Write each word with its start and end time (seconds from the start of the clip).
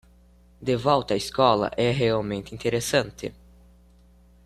De 0.67 0.75
volta 0.85 1.13
à 1.13 1.17
escola 1.23 1.69
é 1.77 1.91
realmente 1.91 2.55
interessante 2.55 3.35